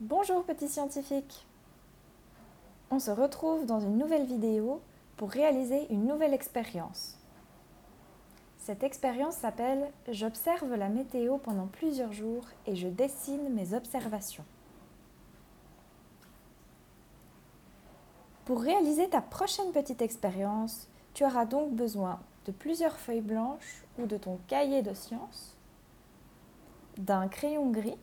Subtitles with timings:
[0.00, 1.46] Bonjour petits scientifiques
[2.90, 4.80] On se retrouve dans une nouvelle vidéo
[5.18, 7.18] pour réaliser une nouvelle expérience.
[8.56, 14.46] Cette expérience s'appelle J'observe la météo pendant plusieurs jours et je dessine mes observations.
[18.46, 24.06] Pour réaliser ta prochaine petite expérience, tu auras donc besoin de plusieurs feuilles blanches ou
[24.06, 25.58] de ton cahier de sciences,
[26.96, 27.98] d'un crayon gris,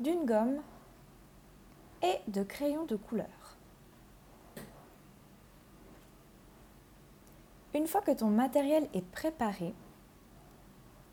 [0.00, 0.60] d'une gomme
[2.02, 3.26] et de crayons de couleur.
[7.74, 9.74] Une fois que ton matériel est préparé,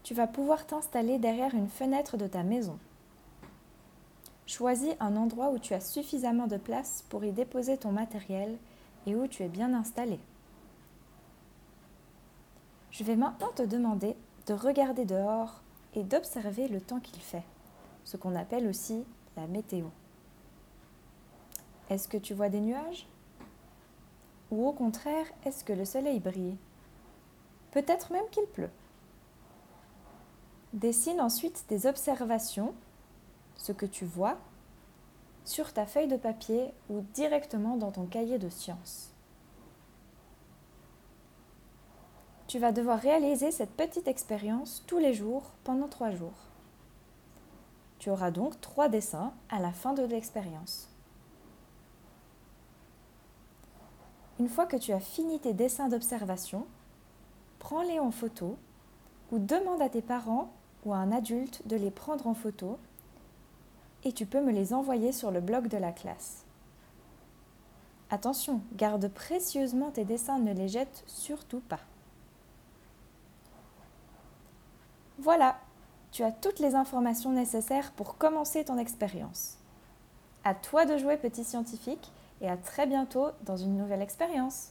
[0.03, 2.79] tu vas pouvoir t'installer derrière une fenêtre de ta maison.
[4.45, 8.57] Choisis un endroit où tu as suffisamment de place pour y déposer ton matériel
[9.05, 10.19] et où tu es bien installé.
[12.91, 15.61] Je vais maintenant te demander de regarder dehors
[15.93, 17.43] et d'observer le temps qu'il fait,
[18.07, 19.03] ce qu'on appelle aussi
[19.35, 19.87] la météo.
[21.89, 23.05] Est-ce que tu vois des nuages?
[24.49, 26.55] Ou au contraire, est-ce que le soleil brille?
[27.71, 28.69] Peut-être même qu'il pleut.
[30.71, 32.73] Dessine ensuite des observations,
[33.57, 34.37] ce que tu vois,
[35.43, 39.11] sur ta feuille de papier ou directement dans ton cahier de sciences.
[42.47, 46.47] Tu vas devoir réaliser cette petite expérience tous les jours pendant trois jours.
[48.07, 50.87] Tu auras donc trois dessins à la fin de l'expérience.
[54.39, 56.65] Une fois que tu as fini tes dessins d'observation,
[57.59, 58.55] prends-les en photo
[59.33, 60.53] ou demande à tes parents
[60.85, 62.79] ou à un adulte de les prendre en photo
[64.05, 66.45] et tu peux me les envoyer sur le blog de la classe.
[68.09, 71.81] Attention, garde précieusement tes dessins, ne les jette surtout pas.
[75.19, 75.59] Voilà,
[76.11, 79.57] tu as toutes les informations nécessaires pour commencer ton expérience.
[80.43, 82.11] À toi de jouer petit scientifique
[82.41, 84.69] et à très bientôt dans une nouvelle expérience.